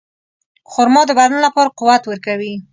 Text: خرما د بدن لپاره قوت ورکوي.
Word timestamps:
خرما 0.71 1.01
د 1.07 1.11
بدن 1.19 1.39
لپاره 1.45 1.75
قوت 1.79 2.03
ورکوي. 2.07 2.53